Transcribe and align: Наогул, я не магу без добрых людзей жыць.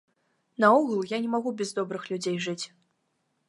Наогул, 0.65 1.03
я 1.11 1.19
не 1.25 1.29
магу 1.35 1.53
без 1.59 1.75
добрых 1.81 2.11
людзей 2.13 2.41
жыць. 2.49 2.61